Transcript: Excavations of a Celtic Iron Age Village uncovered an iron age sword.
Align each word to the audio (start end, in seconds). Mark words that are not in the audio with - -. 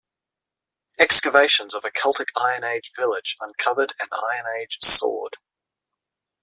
Excavations 0.97 1.75
of 1.75 1.85
a 1.85 1.91
Celtic 1.91 2.29
Iron 2.35 2.63
Age 2.63 2.89
Village 2.95 3.37
uncovered 3.39 3.93
an 3.99 4.07
iron 4.11 4.47
age 4.59 4.79
sword. 4.81 5.37